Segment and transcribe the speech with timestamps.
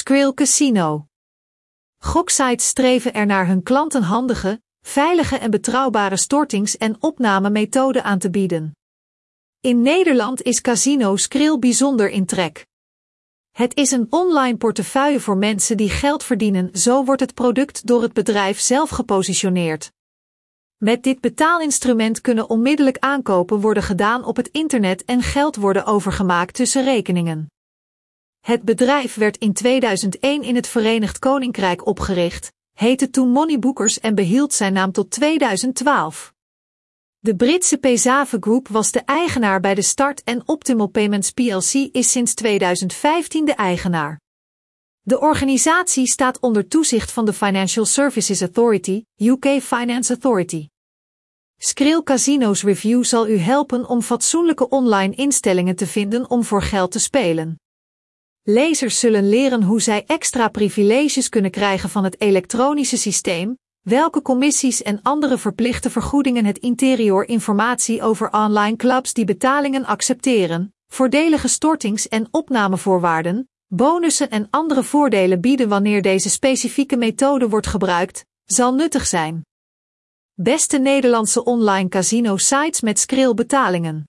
[0.00, 1.06] Skrill Casino.
[1.98, 8.30] Goksites streven er naar hun klanten handige, veilige en betrouwbare stortings- en opnamemethoden aan te
[8.30, 8.76] bieden.
[9.60, 12.66] In Nederland is Casino Skrill bijzonder in trek.
[13.50, 18.02] Het is een online portefeuille voor mensen die geld verdienen, zo wordt het product door
[18.02, 19.92] het bedrijf zelf gepositioneerd.
[20.76, 26.54] Met dit betaalinstrument kunnen onmiddellijk aankopen worden gedaan op het internet en geld worden overgemaakt
[26.54, 27.48] tussen rekeningen.
[28.40, 34.52] Het bedrijf werd in 2001 in het Verenigd Koninkrijk opgericht, heette toen Moneybookers en behield
[34.52, 36.34] zijn naam tot 2012.
[37.18, 42.10] De Britse Pesave Group was de eigenaar bij de start en Optimal Payments plc is
[42.10, 44.20] sinds 2015 de eigenaar.
[45.00, 50.68] De organisatie staat onder toezicht van de Financial Services Authority, UK Finance Authority.
[51.56, 56.92] Skrill Casino's Review zal u helpen om fatsoenlijke online instellingen te vinden om voor geld
[56.92, 57.58] te spelen.
[58.52, 64.82] Lezers zullen leren hoe zij extra privileges kunnen krijgen van het elektronische systeem, welke commissies
[64.82, 72.08] en andere verplichte vergoedingen het interieur informatie over online clubs die betalingen accepteren, voordelige stortings-
[72.08, 79.06] en opnamevoorwaarden, bonussen en andere voordelen bieden wanneer deze specifieke methode wordt gebruikt, zal nuttig
[79.06, 79.44] zijn.
[80.34, 84.04] Beste Nederlandse online casino sites met Skrill betalingen.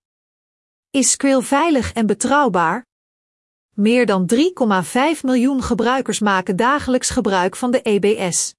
[0.89, 2.89] Is Skrill veilig en betrouwbaar?
[3.75, 4.41] Meer dan 3,5
[5.21, 8.55] miljoen gebruikers maken dagelijks gebruik van de EBS.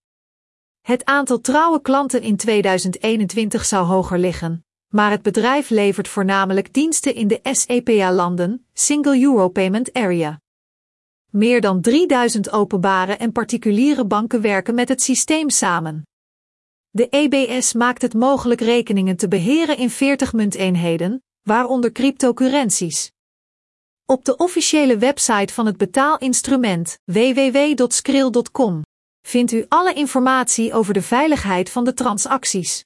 [0.80, 7.14] Het aantal trouwe klanten in 2021 zou hoger liggen, maar het bedrijf levert voornamelijk diensten
[7.14, 10.40] in de SEPA-landen, Single Euro Payment Area.
[11.30, 16.06] Meer dan 3000 openbare en particuliere banken werken met het systeem samen.
[16.90, 23.12] De EBS maakt het mogelijk rekeningen te beheren in 40 munteenheden, waaronder cryptocurrenties.
[24.12, 28.82] Op de officiële website van het betaalinstrument www.skrill.com
[29.27, 32.84] vindt u alle informatie over de veiligheid van de transacties.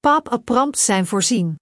[0.00, 1.58] Pop-up prompts zijn voorzien.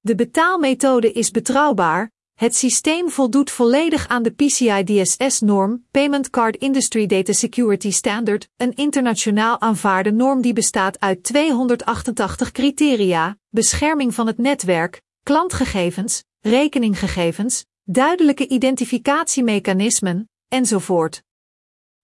[0.00, 7.06] De betaalmethode is betrouwbaar, het systeem voldoet volledig aan de PCI DSS-norm, Payment Card Industry
[7.06, 14.38] Data Security Standard, een internationaal aanvaarde norm die bestaat uit 288 criteria, bescherming van het
[14.38, 21.22] netwerk, klantgegevens, rekeninggegevens, duidelijke identificatiemechanismen, enzovoort.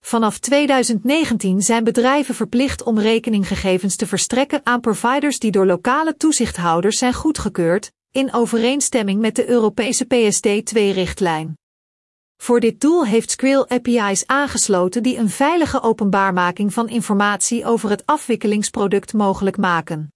[0.01, 6.99] Vanaf 2019 zijn bedrijven verplicht om rekeninggegevens te verstrekken aan providers die door lokale toezichthouders
[6.99, 11.57] zijn goedgekeurd, in overeenstemming met de Europese PSD2-richtlijn.
[12.37, 18.07] Voor dit doel heeft Skrill API's aangesloten die een veilige openbaarmaking van informatie over het
[18.07, 20.13] afwikkelingsproduct mogelijk maken.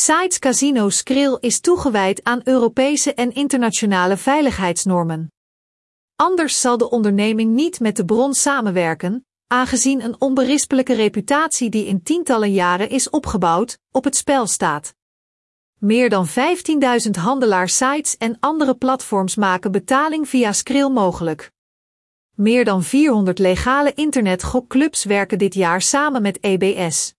[0.00, 5.32] Sites Casino Skrill is toegewijd aan Europese en internationale veiligheidsnormen.
[6.16, 12.02] Anders zal de onderneming niet met de bron samenwerken, aangezien een onberispelijke reputatie die in
[12.02, 14.94] tientallen jaren is opgebouwd, op het spel staat.
[15.78, 21.52] Meer dan 15.000 handelaarssites en andere platforms maken betaling via Skrill mogelijk.
[22.34, 27.16] Meer dan 400 legale internetgokclubs werken dit jaar samen met EBS.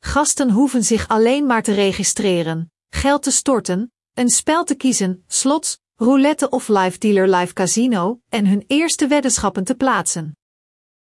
[0.00, 5.78] Gasten hoeven zich alleen maar te registreren, geld te storten, een spel te kiezen, slots,
[5.96, 10.37] roulette of live dealer live casino en hun eerste weddenschappen te plaatsen.